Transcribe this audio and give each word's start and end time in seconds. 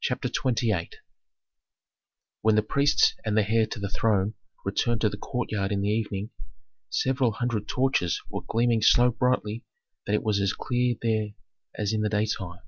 CHAPTER 0.00 0.28
XXVIII 0.28 0.88
When 2.42 2.54
the 2.54 2.62
priests 2.62 3.14
and 3.24 3.36
the 3.36 3.44
heir 3.50 3.66
to 3.66 3.80
the 3.80 3.88
throne 3.88 4.34
returned 4.64 5.00
to 5.00 5.08
the 5.08 5.16
courtyard 5.16 5.72
in 5.72 5.80
the 5.80 5.88
evening, 5.88 6.30
several 6.90 7.32
hundred 7.32 7.66
torches 7.66 8.22
were 8.30 8.42
gleaming 8.46 8.82
so 8.82 9.10
brightly 9.10 9.64
that 10.06 10.14
it 10.14 10.22
was 10.22 10.40
as 10.40 10.52
clear 10.52 10.94
there 11.02 11.30
as 11.74 11.92
in 11.92 12.02
the 12.02 12.08
daytime. 12.08 12.60